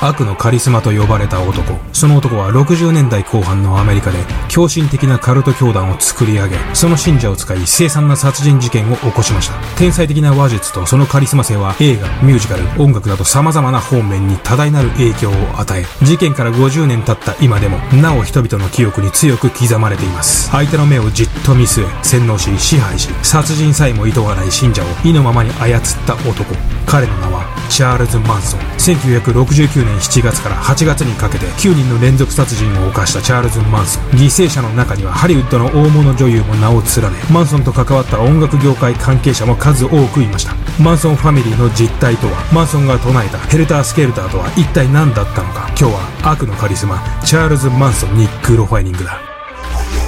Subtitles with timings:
[0.00, 1.78] 悪のカリスマと呼ばれた男。
[1.92, 9.54] その男は60年代後半のアメリカで狂信的なカルト教団を作り上げ、その信者を使い凄惨な殺人事件を起こしました。
[9.76, 20.48] 天才的な話術とそのカリスマ性は映画、ミュージカル、音楽など様々な方面に多大なる影響を与え、事件から50年経った今でも、なお人々の記憶に強く刻まれています。
[20.50, 26.79] 相手の目をじっと見据え、洗脳し、支配し、殺人さえも厭わない信者を意のままに操った男。
[26.86, 28.60] 彼の名は、チャールズ・マンソン。
[28.78, 34.02] 1969年7月から8月にかけて9人の連続殺人を犯したチャールズ・マンソン。
[34.10, 40.54] 犠牲者の中にはハリウッドの大物女優も名を連ね、マンソンと関わった音楽業界関係者も数多くいました。
[40.82, 45.68] マンソンファミリーの実態とは、マンソンが唱えたヘルター・スケルターとは一体何だったのか。
[45.78, 46.00] 今日は
[46.32, 49.20] 悪のカリスマ、チャールズ・マンソンにクロファイニングだ。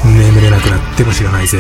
[0.05, 1.59] 眠れなくなっても知らないぜ。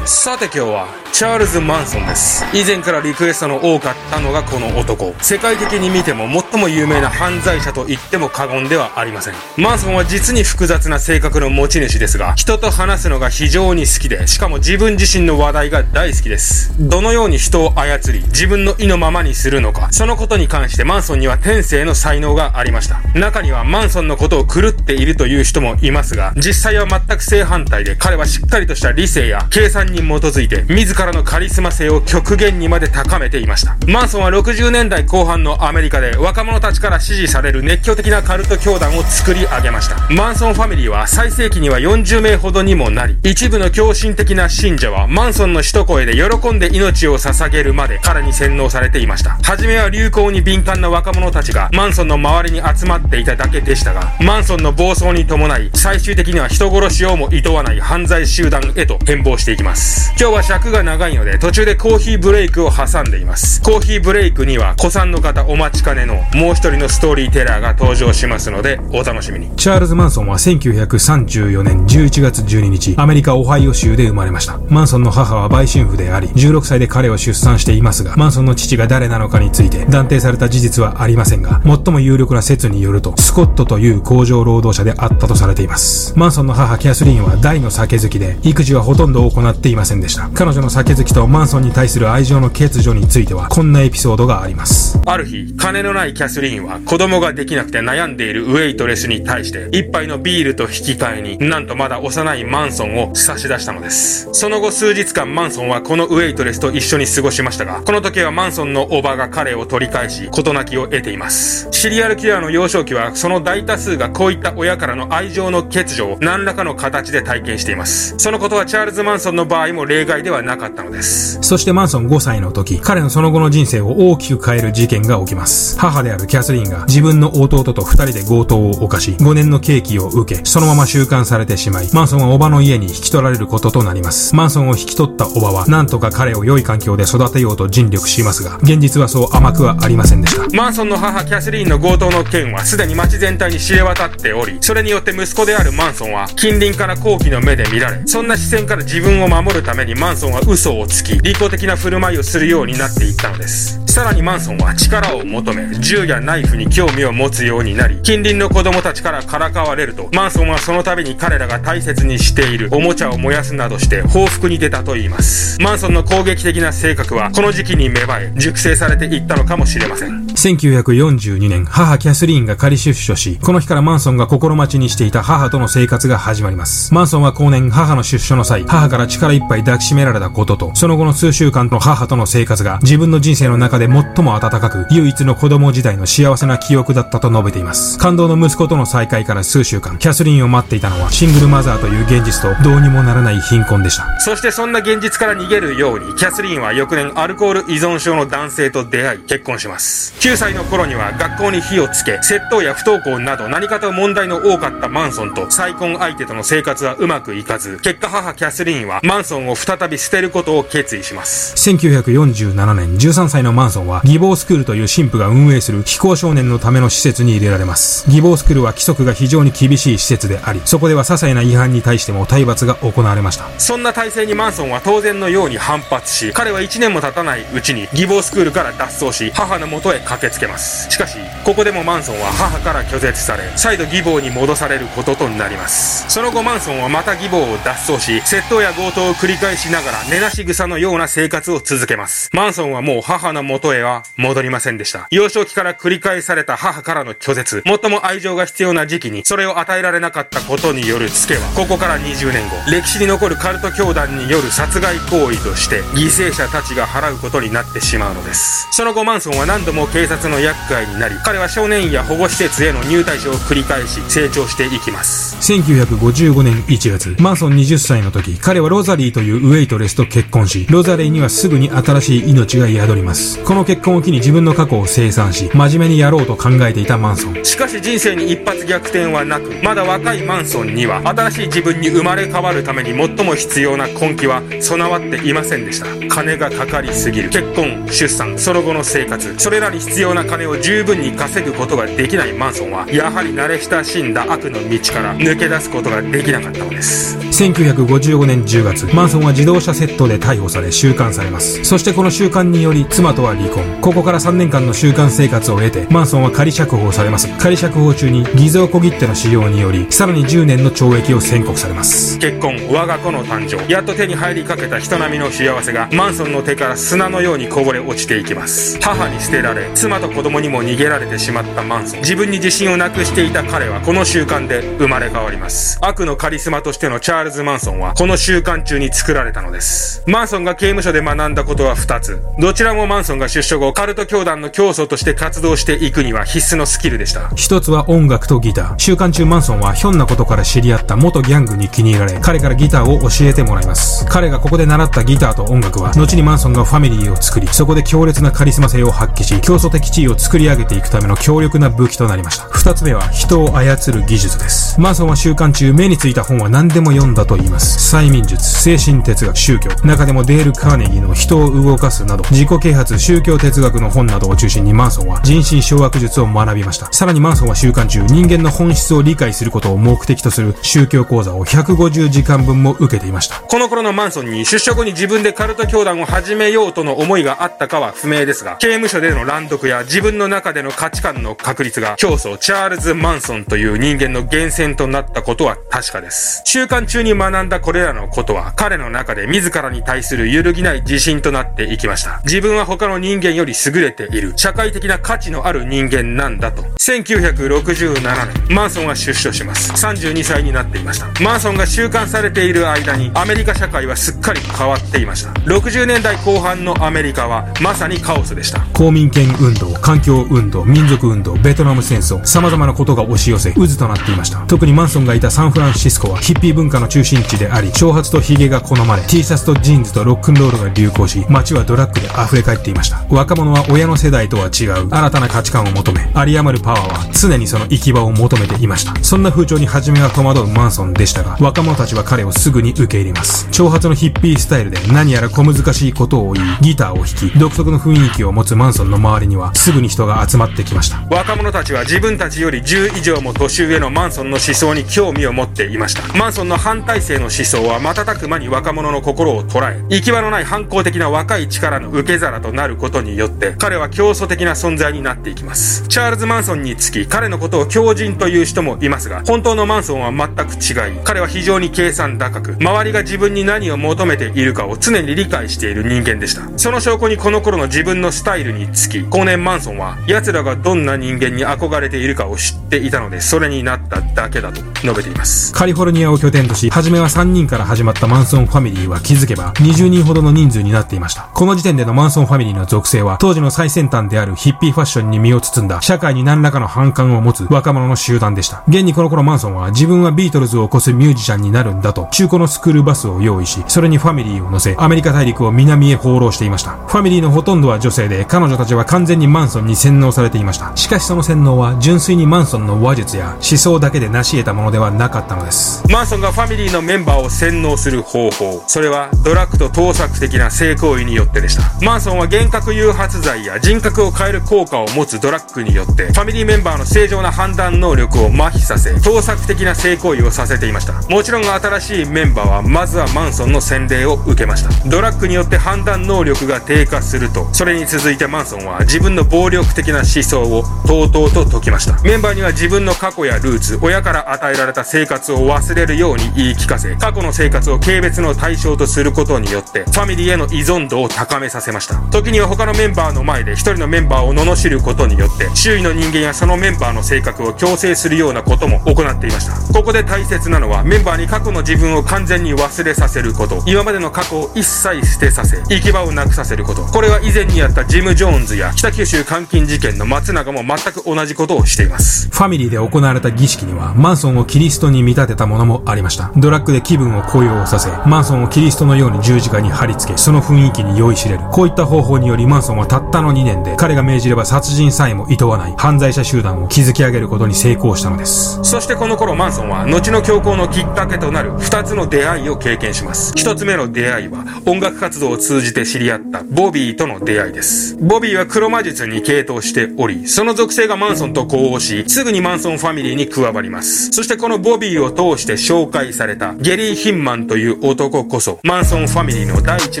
[0.04, 2.44] さて今日はチャールズ・マンソンです。
[2.52, 5.14] 以前からリクエストの多かったのがこの男。
[5.20, 9.34] 世界的に見ても最も有名な犯罪者と言っても過言ではありません。
[9.56, 16.74] マンソンは実に複雑な性格の持ち主ですが、人と話すのが非常に好きで、しかも自分自身の話題が大好きです。
[16.80, 23.00] どのように人を操り、自分の意のままにするのか、そのことに関してマンソンには天性の才能がありました。
[23.14, 33.76] 中にはマンソンのことを狂っているという人もいますが、実際は全く正反対で、彼はしっかりとした理性や計算に基づいて、自らのカリスマ性を極限にまで高めていました。
[33.86, 39.96] マンソンは60年代後半のアメリカで若者たちから支持される熱狂的なカルト教団を作り上げました。
[40.10, 49.38] マンソンファミリーは最盛期には40名ほどにもなり、一部の狂信的な信者はマンソンの一声で喜んで命を捧げるまで彼に洗脳されていました。
[49.42, 59.81] はじめは流行に敏感な若者たちがマンソンの周りに集まっていただけでしたが、マンソンの暴走に伴い、最終的には人殺しをも厭わない犯罪集団へと変貌していきます。
[60.22, 63.60] 今日は尺が長いので途中でコーヒーブレイクを挟んでいます。
[63.60, 69.50] コーヒーブレイクには、子さんの方お待ちかねのもう一人のストーリーテラーが登場しますので、お楽しみに。
[69.56, 74.60] チャールズ・マンソンは1934年11月12日、アメリカ・オハイオ州で生まれました。
[74.68, 86.16] マンソンの母は売春婦であり、16歳で彼を出産していますが、マンソンの父が誰なのかについて断定された事実はありませんが、最も有力な説によると、スコットという工場労働者であったとされています。
[86.16, 90.30] マンソンの母キャスリンは大の酒好きで、育児はほとんど行っていませんでした。
[90.34, 95.00] 彼女の酒好きとマンソンに対する愛情の欠如については、こんなエピソードがあります。
[95.06, 104.28] ある日、金のないキャスリーンは子供ができなくて悩んでいるウェイトレスに対して、一杯のビールと引き換えに、なんとまだ幼いマンソンを差し出したのです。
[104.32, 111.68] その後数日間マンソンはこのウェイトレスと一緒に過ごしましたが、この時はマンソンのおばが彼を取り返し、事なきを得ています。
[111.70, 118.14] シリアルキラーの幼少期は、その大多数がこういった親からの愛情の欠如を何らかの形で体験しています。
[118.18, 121.38] そのことはチャールズ・マンソンの場合も例外ではなかったのです。
[121.42, 125.78] そしてマンソン5歳の時、彼のその後の人生を大きく変える事件が起きます。
[125.78, 134.34] 母であるキャスリーンが自分の弟と二人で強盗を犯し、5年の刑期を受け、そのまま収監されてしまい、マンソンはおばの家に引き取られることとなります。
[134.34, 140.56] マンソンを引き取ったおばは、なんとか彼を良い環境で育てようと尽力しますが、現実はそう甘くはありませんでした。
[140.56, 153.80] マンソンの母キャスリーンの強盗の件はすでに街全体に知れ渡っており、それによって息子であるマンソンは、近隣から好奇の目で見られ、そんな視線から自分を守るるためにマンソンは嘘をつき、利己的な振る舞いをするようになっていったのです。
[153.86, 165.60] さらにマンソンは力を求め、銃やナイフに興味を持つようになり、近隣の子供たちからからかわれると、マンソンはその度に彼らが大切にしているおもちゃを燃やすなどして報復に出たと言います。
[165.60, 170.26] マンソンの攻撃的な性格は、この時期に芽生え、熟成されていったのかもしれません。
[170.42, 176.92] 1942年、母キャスリーンが仮出所し、この日からマンソンが心待ちにしていた母との生活が始まります。
[176.92, 187.96] マンソンは後年、母の出所の際、母から力いっぱい抱きしめられたことと、その後の数週間の母との生活が自分の人生の中で最も温かく、唯一の子供時代の幸せな記憶だったと述べています。
[187.98, 194.18] 感動の息子との再会から数週間、キャスリーンを待っていたのは、シングルマザーという現実とどうにもならない貧困でした。
[194.18, 200.31] そしてそんな現実から逃げるように、キャスリーンは翌年アルコール依存症の男性と出会い、結婚します。
[200.32, 211.54] 9歳の頃には学校に火をつけ、窃盗や不登校など何かと問題の多かったマンソンと再婚相手との生活はうまくいかず、結果母キャスリーンはマンソンを再び捨てることを決意します。
[211.56, 218.06] 1947年、13歳のマンソンは、義母スクールという神父が運営する非行少年のための施設に入れられます。
[218.08, 223.50] 義母スクールは規則が非常に厳しい施設であり、そこでは些細な違反に対しても体罰が行われました。
[223.58, 230.90] そんな体制にマンソンは当然のように反発し、彼は1年も経たないうちに義母スクールから脱走し、母の元へ駆駆けつけます。
[230.90, 236.08] しかしここでもマンソンは母から拒絶され再度義母に戻されることとなります。
[236.08, 242.30] その後マンソンはまた義母を脱走し窃盗や強盗を繰り返しながら根なし草のような生活を続けます。
[242.32, 245.08] マンソンはもう母の元へは戻りませんでした。
[245.10, 247.62] 幼少期から繰り返された母からの拒絶。
[247.66, 258.68] 最も愛情が必要な時期にそれを与えられなかったことによるツケはここから20年後歴史に残るカルト教団による殺害行為として犠牲者たちが払うことになってしまうのです。
[258.70, 265.36] その後マンソンは何度も警察の厄介になり彼は少年院や保護施設への入隊所を繰り返し成長していきます。
[265.36, 273.42] 1955年1月マンソン20歳の時彼はロザリーというウェイトレスと結婚しロザリーにはすぐに新しい命が宿ります。
[273.44, 277.44] この結婚を機に自分の過去を清算し真面目にやろうと考えていたマンソン。
[277.44, 285.86] しかし人生に一発逆転はなくまだ若いマンソンには新しい自分に生まれ変わるために最も必要な根気は備わっていませんでした。
[286.08, 287.30] 金がかかりすぎる。
[287.30, 289.34] 結婚出産その後の生活。
[289.38, 297.18] それらに必要な金を十分に稼ぐことができないマンソンはやはり慣れ親しんだ悪の道から抜け出すことができなかったのです。
[297.18, 301.64] 1955年10月マンソンは自動車窃盗で逮捕され収監されます。
[301.64, 303.64] そしてこの収監により妻とは離婚。
[303.80, 307.28] ここから3年間の収監生活を経てマンソンは仮釈放されます。
[307.38, 312.18] 仮釈放中に偽造小切手の使用によりさらに10年の懲役を宣告されます。
[312.18, 313.70] 結婚我が子の誕生。
[313.70, 318.78] やっと手に入りかけた人並みの幸せがマンソンの手から砂のようにこぼれ落ちていきます。
[318.80, 322.00] 母に捨てられ妻と子供にも逃げられてしまったマンソン。
[322.02, 325.76] 自分に自信をなくしていた彼はこの習慣で生まれ変わります。
[325.82, 330.04] 悪のカリスマとしてのチャールズ・マンソンはこの習慣中に作られたのです。
[330.06, 332.22] マンソンが刑務所で学んだことは2つ。
[332.38, 337.32] どちらもマンソンが出所後カルト教団の教祖として活動していくには必須のスキルでした。
[337.34, 338.74] 一つは音楽とギター。
[338.78, 344.06] 習慣中マンソンはひょんなことから知り合った元ギャングに気に入られ彼からギターを教えてもらいます。
[344.06, 352.44] 彼がここで習ったギターと音楽は後にマンソンがファミリーを作りそこで強烈なカリスマ性を発揮し競争的地位を作り上げていくための強力な武器となりました。
[352.50, 354.78] 二つ目は人を操る技術です。
[354.78, 357.96] マンソンは習慣中目についた本は何でも読んだと言います。
[357.96, 359.70] 催眠術精神哲学宗教。
[359.84, 366.92] 中でもデール・カーネギーの人を動かすなど自己啓発宗教哲学の本などを中心にマンソンは人心掌握術を学びました。
[366.92, 373.40] さらにマンソンは習慣中人間の本質を理解することを目的とする宗教講座を150時間分も受けていました。
[373.40, 386.42] この頃のマンソンに出所後に自分でカルト教団を始めようとの思いがあったかは不明ですが刑務所での乱読や自分の中での価値観の確立が教祖チャールズ・マンソンという人間の源泉となったことは確かです。
[386.44, 392.20] 習慣中に学んだこれらのことは彼の中で自らに対する揺るぎない自信となっていきました。
[392.24, 396.62] 自分は他の人間より優れている社会的な価値のある人間なんだと。
[396.80, 399.72] 1967年マンソンは出所します。
[399.72, 401.06] 32歳になっていました。
[401.22, 405.30] マンソンが収監されている間にアメリカ社会はすっかり変わっていました。
[405.42, 408.60] 60年代後半のアメリカはまさにカオスでした。
[408.72, 414.38] 公民権運動環境運動民族運動ベトナム戦争様々なことが押し寄せ渦となっていました。
[414.46, 423.04] 特にマンソンがいたサンフランシスコはヒッピー文化の中心地であり長髪とヒゲが好まれ T シャツとジーンズとロックンロールが流行し街はドラッグで溢れ返っていました。
[423.10, 428.94] 若者は親の世代とは違う新たな価値観を求め有り余るパワーは常にその行き場を求めていました。
[429.04, 433.48] そんな風潮に初めは戸惑うマンソンでしたが若者たちは彼をすぐに受け入れます。
[433.50, 441.02] 長髪のヒッピースタイルで何やら小難しいことを言いギターを弾き独特の雰囲気を持つマンソンの周りにはすぐに人が集まってきました。
[441.10, 446.16] 若者たちは自分たちより10以上も年上のマンソンの思想に興味を持っていました。
[446.16, 455.86] マンソンの反体制の思想は瞬く間に若者の心を捉え行き場のない反抗的な若い力の受け皿となることによって彼は競争的な存在になっていきます。
[455.88, 466.42] チャールズ・マンソンにつき彼のことを強人という人もいますが本当のマンソンは全く違い彼は非常に計算高く周りが自分に何を求めているかを常に理解している人間でした。
[466.58, 475.52] その証拠にこの頃の自分のスタイルにつき後年マンソンは奴らがどんな人間に憧れているかを知っていたのでそれになっただけだと述べています。
[475.52, 481.28] カリフォルニアを拠点とし初めは3人から始まったマンソンファミリーは気づけば20人ほどの人数になっていました。
[481.34, 488.62] この時点でのマンソンファミリーの属性は当時の最先端であるヒッピーファッションに身を包んだ社会に何らかの反感を持つ若者の集団でした。
[488.68, 496.72] 現にこの頃マンソンは自分はビートルズを起こすミュージシャンになるんだと中古のスクールバスを用意しそれにファミリーを乗せアメリカ大陸を南へ放浪していました。
[496.72, 500.76] ファミリーのほとんどは女性で彼女たちは完全ににマンソンに洗脳されていました。
[500.76, 505.82] しかしその洗脳は純粋にマンソンの話術や思想だけで成し得たものではなかったのです。
[505.90, 508.64] マンソンがファミリーのメンバーを洗脳する方法。
[508.66, 511.62] それはドラッグと盗作的な性行為によってでした。
[511.84, 520.94] マンソンは幻覚誘発剤や人格を変える効果を持つドラッグによってファミリーメンバーの正常な判断能力を麻痺させ盗作的な性行為をさせていました。
[521.08, 524.88] もちろん新しいメンバーはまずはマンソンの洗礼を受けました。
[524.88, 532.00] ドラッグによって判断能力が低下するとそれに続いてマンソンは自分分の暴力的な思想をとうとうと解きました。
[532.02, 541.96] メンバーには自分の過去やルーツ、親から与えられた生活を忘れるように言い聞かせ、過去の生活を軽蔑の対象とすることによって、ファミリーへの依存度を高めさせました。
[542.10, 549.72] 時には他のメンバーの前で一人のメンバーを罵ることによって、周囲の人間やそのメンバーの性格を強制するようなことも行っていました。
[549.72, 556.82] ここで大切なのは、メンバーに過去の自分を完全に忘れさせること、今までの過去を一切捨てさせ、行き場をなくさせること。
[556.82, 562.28] これは以前にやったジム・ジョーンズや北九州監禁事件の松永も全く同じことをしています。
[562.28, 566.30] ファミリーで行われた儀式には、マンソンをキリストに見立てたものもありました。
[566.36, 571.40] ドラッグで気分を高揚させ、マンソンをキリストのように十字架に貼り付け、その雰囲気に酔いしれる。
[571.50, 578.60] こういった方法によりマンソンはたったの2年で、彼が命じれば殺人さえも厭わない犯罪者集団を築き上げることに成功したのです。
[578.62, 583.32] そしてこの頃マンソンは、後の強行のきっかけとなる2つの出会いを経験します。
[583.32, 587.96] 1つ目の出会いは、音楽活動を通じて知り合ったボビーとの出会いです。
[587.96, 594.10] ボビーは黒魔術に傾倒しており、その属性がマンソンと呼応し、すぐにマンソンファミリーに加わります。
[594.12, 600.00] そしてこのボビーを通して紹介されたゲリー・ヒンマンという男こそ、マンソンファミリーの第一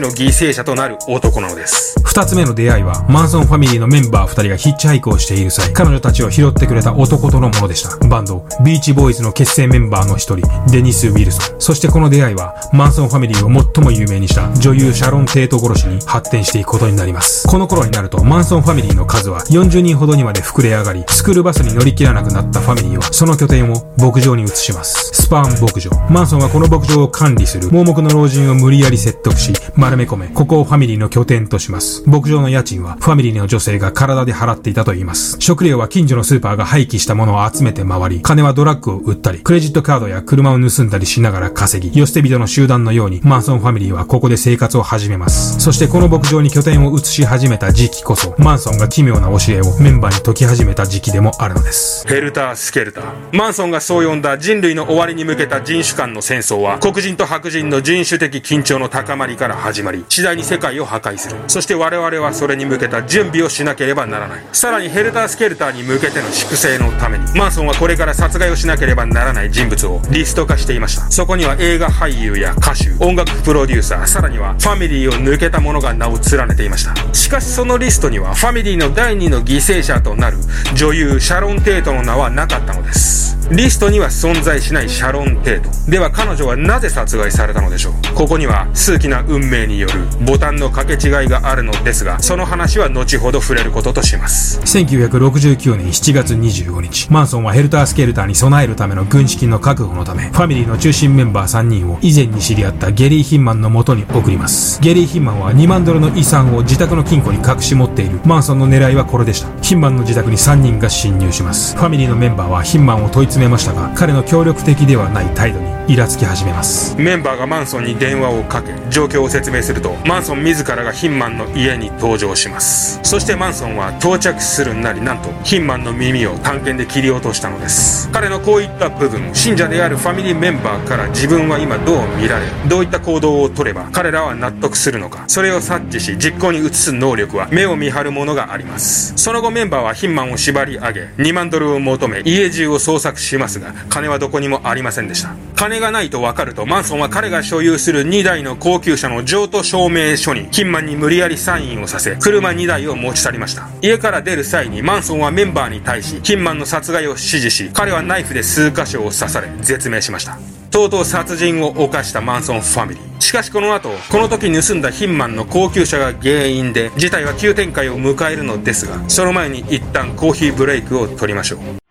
[0.00, 1.96] の犠牲者となる男なのです。
[2.04, 7.96] 二つ目の出会いは、マンソンファミリーのメンバー二人がヒッチハイクをしている際、彼女たちを拾ってくれた男とのものでした。
[8.08, 11.56] バンド、ビーチボーイズの結成メンバーの一人、デニス・ウィルソン。
[11.58, 17.48] そしてこの出会いは、マンソンファミリーを最も有名にした女優シャロン・テート殺しに発展していくことになります。
[17.48, 25.10] この頃になると、マンソンファミリーの数は40人ほどにまで膨れ上がり、スクールバスに乗り切らなくなったファミリーは、その拠点を牧場に移します。
[25.12, 25.90] スパーン牧場。
[26.10, 32.02] マンソンはこの牧場を管理する盲目の老人を無理やり説得し、丸め込め、ここをファミリーの拠点とします。
[32.06, 35.36] 牧場の家賃は、ファミリーの女性が体で払っていたと言います。
[35.38, 45.60] 食料は近所のスーパーが廃棄したものを集めて回り、金はドラッグを売ったり、クレジットカードや車を盗んだりしながら稼ぎ、寄捨て人の集団のように、マンソンファミリーはここで生活を始めます。
[45.60, 52.06] そしてこの牧場に拠点を移し始めた時期こそ、マンソンが奇妙な教えをメンバーに解き始めた時期でもあるのです。
[52.06, 53.04] ヘルター・スケルター。
[53.32, 61.36] マンソンがそう呼んだ人類の終わりに向けた人種間の戦争は、黒人と白人の人種的緊張の高まりから始まり、次第に世界を破壊する。
[61.48, 64.44] そして我々はそれに向けた準備をしなければならない。
[64.52, 71.10] さらにヘルター・スケルターに向けての粛清のために、マンソンはこれから殺害をしなければならない人物をリスト化していました。
[71.10, 76.94] そこには映画俳優や歌手、音楽プロデューサー、さらにはファミリーを抜けた者が名を連ねていました。
[77.12, 80.36] しかしそのリストにはファミリーの第2の犠牲者となる
[80.76, 83.41] 女優シャロン・テートの名はなかったのです。
[83.54, 85.90] リストには存在しないシャロン・テート。
[85.90, 88.14] では彼女はなぜ殺害されたのでしょう？
[88.14, 94.58] ここには数奇な運命によるボタンの掛け違いがあるのですが、その話は後ほど触れることとします。
[94.60, 104.80] 1969年7月25日、マンソンはヘルタースケルターに備えるための軍資金の確保のため、ファミリーの中心メンバー3人を以前に知り合ったゲリー・ヒンマンの元に送ります。
[104.80, 108.18] ゲリー・ヒンマンは2万ドルの遺産を自宅の金庫に隠し持っている。
[108.24, 109.48] マンソンの狙いはこれでした。
[109.60, 111.76] ヒンマンの自宅に3人が侵入します。
[111.76, 116.94] ファミリーのメンバーはヒンマンを問い詰めめましたが、彼の協力的ではない態度にイラつき始めます。
[116.96, 123.00] メンバーがマンソンに電話をかけ状況を説明するとマンソン自らがヒンマンの家に登場します。
[123.02, 128.08] そしてマンソンは到着するなりなんとヒンマンの耳を探検で切り落としたのです。
[128.12, 139.14] 彼のこういった部分信者であるファミリーメンバーから自分は今どう見られどういった行動をとれば彼らは納得するのかそれを察知し実行に移す能力は目を見張るものがあります。
[139.16, 160.38] その後メンバーはヒンマンを縛り上げ2万ドルを求め家中を捜索しますが金はどこにもありませんでした金がないと分かるとマンソンは彼が所有する2台の高級車の譲渡証明書にキンマンに無理やりサインをさせ車2台を持ち去りました家から出る際にマンソンはメンバーに対しキンマンの殺害を指示し彼はナイフで数箇所を刺され絶命しました
[160.72, 163.20] とうとう殺人を犯したマンソンファミリー。
[163.20, 171.81] しかしこの後、この時盗んだヒンマンの高級車が原因で、事態は急展開を迎えるのですが、その前に一旦コーヒーブレイクを取りましょう。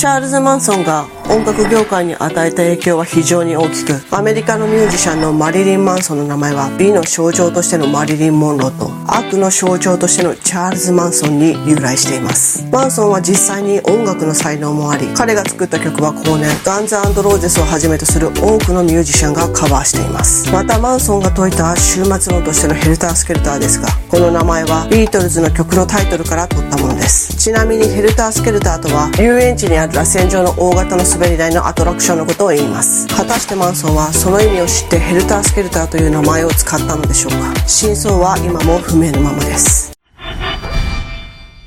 [0.00, 12.64] チャールズ・マンソンが音楽業界に与えた影響は非常に大きくアメリカのミュージシャンのマリリン・マンソンの名前は美の象徴としてのマリリン・モンローと悪の象徴としてのチャールズ・マンソンに由来しています。
[12.72, 20.50] マンソンは実際に音楽の才能もあり彼が作った曲は後年ガンズローゼスをはじめとする多くのミュージシャンがカバーしています。
[20.50, 27.36] またマンソンが説いた終末論としてのヘルター・スケルターですがこの名前はビートルズの曲のタイトルから取ったものです。
[27.36, 33.08] ちなみにヘルター・スケルターとは遊園地にある螺旋状の大型の滑り台のアトラクションのことを言います。
[33.08, 37.54] 果たしてマンソンはその意味を知ってヘルタースケルターという名前を使ったのでしょうか？
[37.66, 39.92] 真相は今も不明のままです。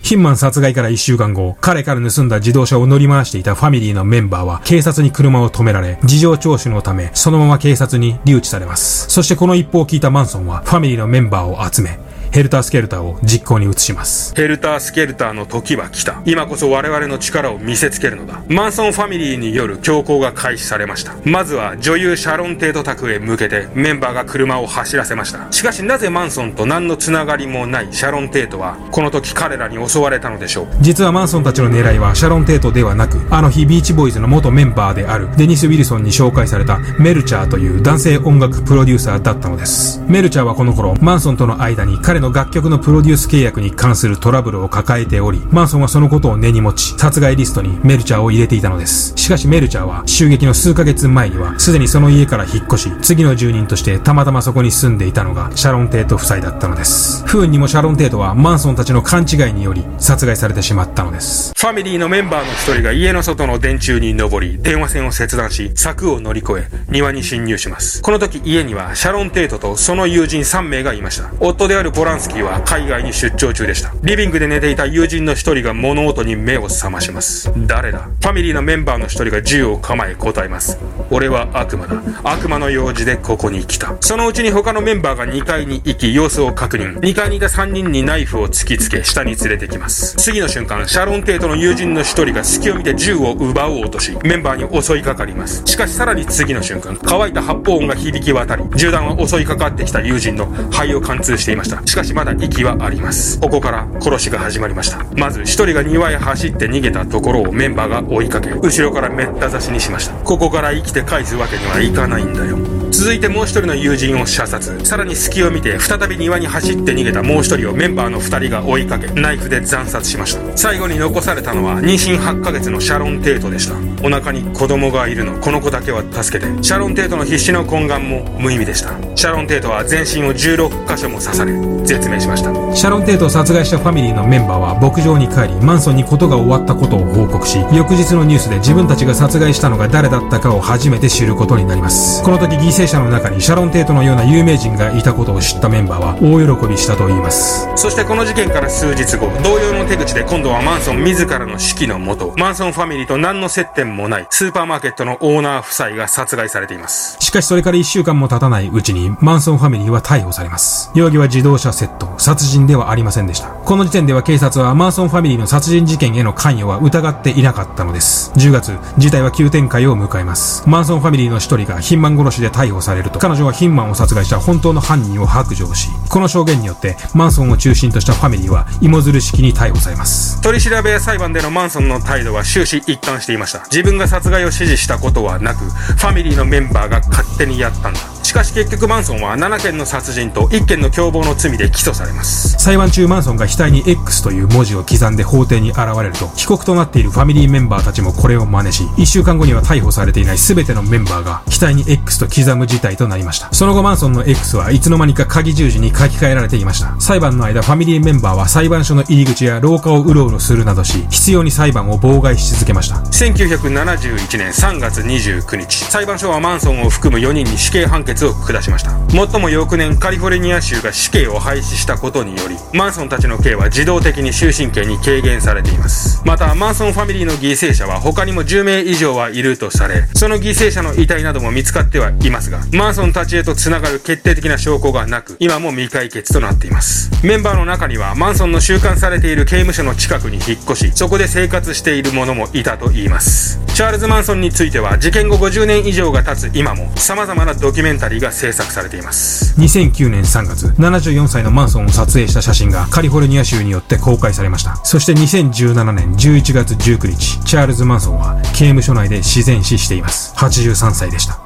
[0.01, 9.10] ヒンマン殺害から1週間後、彼から盗んだ自動車を乗り回していたファミリーのメンバーは警察に車を止められ、事情聴取のため、そのまま警察に留置されます。
[9.10, 11.98] そしてこの一報を聞いたマンソンは、ファミリーのメンバーを集め、
[12.34, 14.34] ヘルタースケルターを実行に移します。
[14.34, 16.24] ヘルタースケルターの時は来た。
[16.25, 18.42] 今こそ我々の力を見せつけるのだ。
[18.48, 21.13] マンソンファミリーによる強行が開始されました。
[21.25, 25.52] まずは女優シャロン・テート宅へ向けてメンバーが車を走らせました。
[25.52, 30.68] しかしなぜマンソンと何のつながりもないシャロン・テートはこの時彼らに襲われたのでしょう？
[30.82, 40.02] 実はマンソンたちの狙いはシャロン・テートではなく、あの日ビーチボーイズの元メンバーであるデニス・ウィルソンに紹介されたメルチャーという男性音楽プロデューサーだったのです。
[40.08, 49.13] メルチャーはこの頃、マンソンとの間に彼の楽曲のプロデュース契約に関するトラブルを抱えており、マンソンはそのことを根に持ち、殺害リストにメルチャーを入れていたのです。
[49.15, 57.24] しかしメルチャーは、襲撃の数ヶ月前には、すでにその家から引っ越し、次の住人としてたまたまそこに住んでいたのが、シャロン・テート夫妻だったのです。
[57.25, 61.53] 不運にもシャロン・テートは、マンソンたちの勘違いにより、殺害されてしまったのです。
[61.58, 68.01] ファミリーのメンバーの一人が家の外の電柱に登り、電話線を切断し、柵を乗り越え、庭に侵入します。
[68.01, 71.30] この時家には、シャロン・テートとその友人3名がいました。
[71.39, 73.93] 夫であるポランスキーは海外に出張中でした。
[74.03, 77.51] リビングで寝ていた友人の一人が物音に目を覚まします。
[77.67, 78.00] 誰だ？
[78.00, 80.77] ファミリーのメンバーの一人が銃を構え答えます。
[81.10, 82.01] 俺は悪魔だ。
[82.24, 83.96] 悪魔の用事でここに来た。
[84.01, 87.00] そのうちに他のメンバーが2階に行き、様子を確認。
[87.00, 90.15] 2階にいた3人にナイフを突きつけ、下に連れてきます。
[90.17, 95.63] 次の瞬間、シャロン・テートの友人の一人が隙を見て銃を奪おうとし、メンバーに襲いかかります。
[95.65, 101.86] しかしさらに次の瞬間、乾いた発砲音が響き渡り、銃弾は襲いかかってきた友人の肺を貫通していました。
[101.86, 103.40] しかしまだ息はあります。
[103.40, 105.06] ここから殺しが始まりました。
[105.16, 110.14] まず一人が庭へ走って逃げたところをメンバーが追いかけ、後ろからめった刺しにしました。
[110.24, 112.58] ここから生きて返すわけにはいかないんだよ。
[112.92, 114.80] 続いてもう一人の友人を射殺。
[114.86, 120.58] さらに隙を見て再び庭に走って逃げたもう一人をメンバーの二人が追いかけ、ナイフで惨殺しました。
[120.58, 123.93] 最後に残されたのは妊娠8ヶ月のシャロン・テートでした。
[124.04, 126.52] お腹に子供がいるの、この子だけは助けて。
[126.62, 128.92] シャロン・テートの必死の懇願も無意味でした。
[129.16, 131.54] シャロン・テートは全身を16箇所も刺され、
[131.86, 132.76] 絶命しました。
[132.76, 142.22] シャロン・テートを殺害したファミリーのメンバーは牧場に帰り、マンソンに事が終わったことを報告し、翌日のニュースで自分たちが殺害したのが誰だったかを初めて知ることになります。
[142.24, 147.70] この時犠牲者の中にシャロン・テートのような有名人がいたことを知ったメンバーは大喜びしたと言います。
[147.78, 157.17] そしてこの事件から数日後、同様の手口で今度はマンソン自らの指揮のもと、マンソンファミリーと何の接点もないスーパーマーケットのオーナー夫妻が殺害されています。
[157.19, 160.91] しかしそれから1週間も経たないうちに、マンソンファミリーは逮捕されます。
[160.93, 163.47] 容疑は自動車窃盗、殺人ではありませんでした。
[163.47, 168.32] この時点では警察はマンソンファミリーの殺人事件への関与は疑っていなかったのです。
[168.36, 170.67] 10月、事態は急展開を迎えます。
[170.67, 180.41] マンソンファミリーの一人がヒンマン殺しで逮捕されると、彼女はヒンマンを殺害した本当の犯人を白状し、この証言によってマンソンを中心としたファミリーは芋づる式に逮捕されます。
[180.41, 183.65] 取り調べや裁判でのマンソンの態度は終始一貫していました。
[183.84, 188.12] 自分が殺害を指示したことはなく、ファミリーのメンバーが勝手にやったんだ。
[188.34, 192.58] しかし結局マンソンは7件の殺人と1件の共謀の罪で起訴されます。
[192.58, 203.54] 裁判中マンソンが額に X という文字を刻んで法廷に現れると、被告となっているファミリーメンバーたちもこれを真似し、1週間後には逮捕されていない全てのメンバーが額に X と刻む事態となりました。
[203.54, 207.00] その後マンソンの X はいつの間にか鍵十字に書き換えられていました。
[207.00, 212.96] 裁判の間ファミリーメンバーは裁判所の入り口や廊下をうろうろするなどし、必要に裁判を妨害し続けました。
[212.96, 218.92] 1971年3月29日、裁判所はマンソンを含む4人に死刑判決を下しました。
[219.10, 226.22] 最も翌年カリフォルニア州が死刑を廃止したことにより、マンソンたちの刑は自動的に終身刑に軽減されています。
[226.26, 237.12] また、マンソンファミリーの犠牲者は他にも10名以上はいるとされ、その犠牲者の遺体なども見つかってはいますが、マンソンたちへと繋がる決定的な証拠がなく、今も未解決となっています。
[237.24, 243.60] メンバーの中には、マンソンの収監されている刑務所の近くに引っ越し、そこで生活している者もいたと言います。
[243.74, 249.60] チャールズ・マンソンについては、事件後50年以上が経つ今も、様々なドキュメンタリーが制作されています。
[249.60, 254.76] 2009年3月、74歳のマンソンを撮影した写真がカリフォルニア州によって公開されました。
[254.84, 260.34] そして2017年11月19日、チャールズ・マンソンは刑務所内で自然死しています。
[260.36, 261.42] 83歳でした。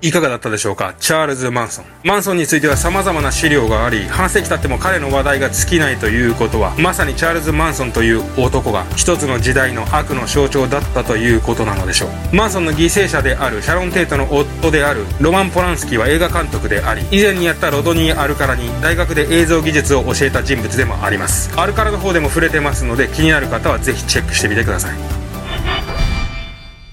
[0.00, 0.94] いかがだったでしょうか？
[1.00, 1.84] チャールズ・マンソン。
[2.04, 12.36] マンソンについては様々な資料があり、半世紀経っても彼の話題が尽きないということは、まさにチャールズ・マンソンという男が一つの時代の悪の象徴だったということなのでしょう。
[12.36, 21.50] マンソンの犠牲者であるシャロン・テイトの夫であるロマン・ポランスキーは映画監督であり、以前にやったロドニー・アルカラに大学で映像技術を教えた人物でもあります。
[21.58, 25.17] アルカラの方でも触れてますので、気になる方はぜひチェックしてみてください。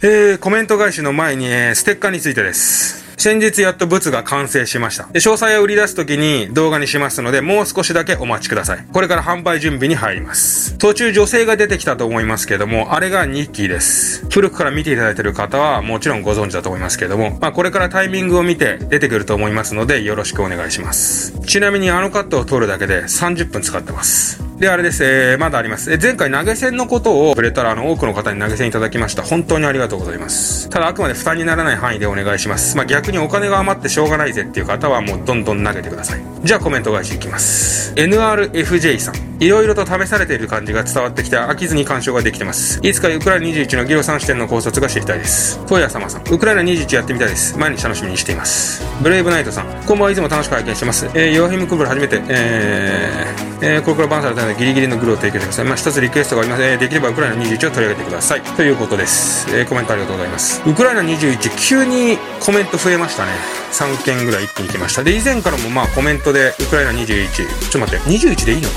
[0.07, 3.15] えー、コメント返しの前に、えー、ステッカーについてです。
[3.17, 5.07] 先日やっと物が完成しました。
[5.07, 8.85] で詳細を売り出す時に動画にしますので、もう少しだけお待ちください。
[8.93, 10.77] これから販売準備に入ります。
[10.77, 14.27] 途中女性が出てきたと思いますけども、あれがニッキーです。
[14.29, 21.39] 古くから見ていただいている方はもちろんご存知だと思いますけども、まあこれからタイミングを見て出てくると思いますので、よろしくお願いします。
[21.47, 24.45] ちなみにあのカットを撮るだけで30分使ってます。
[24.57, 25.03] で、あれです。
[25.03, 25.91] えー、まだあります。
[25.91, 29.21] え前回投げ銭のことを触れたら、あの、多くの方に投げ銭いただきました。
[29.21, 30.69] 本当にありがとうございます。
[30.69, 32.77] ただ、あくまで負担にならない範囲でお願いします。
[32.77, 36.21] まあ、逆にお金が余ってしょうがないぜっていう方は、もうどんどん投げてください。
[36.43, 37.93] じゃあ、コメント返しいきます。
[37.95, 39.15] NRFJ さん。
[39.39, 42.79] いろいろと試されている感じが伝わってきて、飽きずに干渉ができてます。
[42.81, 45.59] いつかウクライナ21のギロさん視点の考察が知りたいです。
[45.65, 46.21] トヤ様さん。
[46.33, 47.57] ウクライナ21やってみたいです。
[47.57, 48.81] 毎日楽しみにしています。
[49.03, 49.65] ブレイブナイトさん。
[49.85, 51.07] こんばんはいつも楽しく拝見してます。
[51.07, 55.65] えー、ヨアヒムクブル初めて、えー、えー、これからバンされのギリギリのグルー提供してください。
[55.65, 58.41] まあ、一つリクエストがあります、えー、できればウクライナ21を取り上げてください。
[58.41, 59.47] ということです。
[59.55, 60.61] えー、コメントありがとうございます。
[60.65, 63.31] ウクライナ21、急にコメント増えましたね。
[63.71, 65.03] 3件ぐらい一気に来ました。
[65.03, 68.75] で、以前からもまあコメントで、ウクライナ21、ちょっと待って、21でいいのか？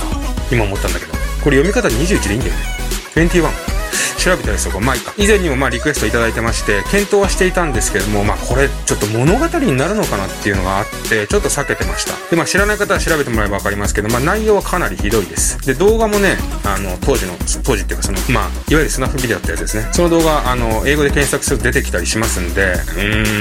[0.51, 1.13] 今思ったんだけど。
[1.45, 2.61] これ読み方21でいいんだよね。
[3.15, 3.43] 21。
[4.19, 4.97] 調べたりするまあ。
[5.17, 12.13] 以前にもまあリクエストいただいてまして、検討はしていたんですけども、まあこれちょっと物語になるのかなっていうのがあって、ちょっと避けてました。
[12.31, 15.65] で、まあ知らない方は調べてもらえばわかりますけど、まあ内容はかなりひどいです。
[15.67, 19.89] で、動画もね、あの、当時の、当時っていうかその、まあ、いわゆるスナップビデオってやつですね。
[19.93, 22.75] その動画、あの、英語で検索すると出てきたりしますんで、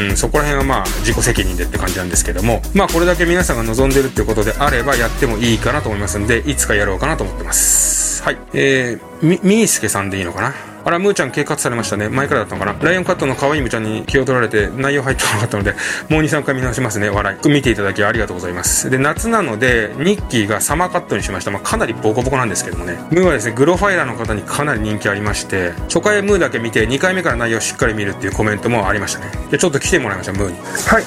[0.10, 8.24] うん、そこら辺はまあ自己責任でって感じなんですけども、まあこれだけ皆さんが望んでるっていうことであればやってもいいかなと思いますんで、いつかやろうかなと思ってます。
[8.24, 8.38] はい。
[8.54, 10.54] えー、み、みーすけさんでいいのかな？
[10.88, 12.08] あら、ムーちゃん計画されましたね。
[12.08, 12.80] 前からだったのかな。
[12.82, 15.74] ライオンカットの可愛いムーちゃんに気を取られて内容入ってなかったので、
[16.08, 17.10] もう2、3回見直しますね。
[17.10, 17.50] 笑い。
[17.50, 18.90] 見ていただきありがとうございます。
[18.90, 21.52] で、夏なので、ニッキーがサマーカットにしました。
[21.52, 22.98] まあ、かなりボコボコなんですけどもね。
[23.12, 29.30] ムーはですね、グロファイラーの方にかなり人気ありまして、初回ムーだけ見て、2回目から内容しっかり見るっていうコメントもありましたね。
[29.52, 30.58] で、ちょっと来てもらいました、ムーに。
[30.88, 31.04] はい。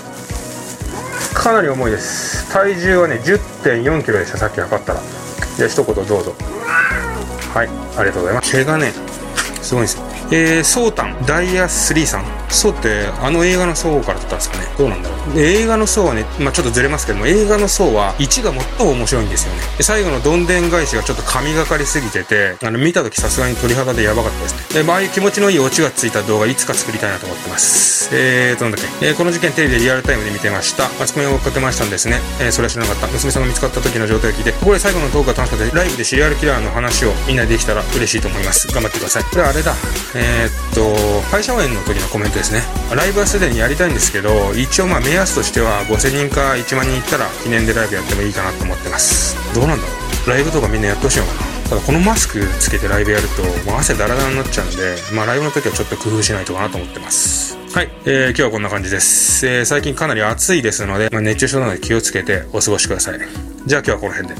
[1.32, 2.52] かなり重いです。
[2.52, 5.00] 体重はね、10.4キロでした、さっき測ったら。
[5.56, 6.34] じゃあ、一言どうぞ。
[7.54, 8.52] はい、ありがとうございます。
[8.52, 8.92] 毛がね、
[9.62, 10.09] すごいんですよ。
[10.32, 12.40] えー、ソータン、ダイヤ3さん。
[12.50, 14.64] ソーってあの映画のソーから撮ったんですかね。
[14.76, 15.40] どうなんだろう。
[15.40, 19.60] 映画のソーはね、まあ、ちょっとずれますけども、映画のソーは1が最も面白いんですよね。
[19.78, 24.80] で最後のどんでん返しがちょっと神がかりすぎてて、あの、見た時さすがに鳥肌でやばかったですね。
[24.80, 28.10] で、まあ、ああいう気持ちのいいオチがついた動画いつか作りたいなと思ってます。
[28.12, 29.06] えーと、なんだっけ。
[29.06, 30.88] えー、この事件テレビでリアルタイムで見てました。
[30.98, 32.20] マスコミを追っかけましたんですね。
[32.40, 33.06] えー、それは知らなかった。
[33.08, 38.66] 娘さんが見つかった時の状態を聞いて、ここで最後のトークが楽しかったライブでシリアルキラーの話をみんなでできたら嬉しいと思います。
[38.68, 39.24] 頑張ってください。
[39.24, 39.74] これあれだ。
[40.14, 40.84] えー、えっと、
[41.30, 42.60] 会社応援の時のコメントですね。
[42.94, 49.34] ライブはすでにやりたいんですけど、一応まあ目安としては5000人か1万人いったら記念でライブやってもいいかなと思ってます。
[49.54, 49.92] どうなんだろ
[50.26, 57.56] うライブとかみんなやってほしいのかなただこのマスクつけてライブやると、もう汗ダラダラになっちゃうんで、まあライブの時はちょっと工夫しないとかなと思ってます。
[57.72, 59.46] はい、えー、今日はこんな感じです。
[59.46, 63.20] えー、最近かなり暑いですので、まあ、熱中症なので気をつけてお過ごしください。
[63.66, 64.34] じゃあ今日はこの辺で。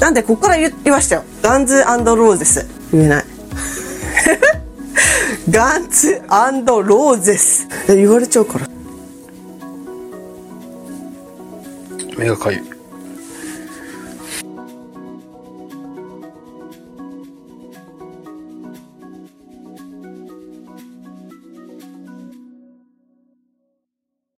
[0.00, 1.24] なんで、ここから言いましたよ。
[1.42, 2.66] ガンズローゼス。
[2.92, 3.35] 言えない。
[5.48, 6.20] ガンツ
[6.82, 7.68] ローゼス。
[7.86, 8.68] 言われちゃうから。
[12.18, 12.75] 目がかゆい。